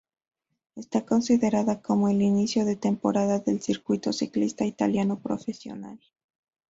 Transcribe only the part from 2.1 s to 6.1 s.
inicio de temporada del circuito ciclista italiano profesional.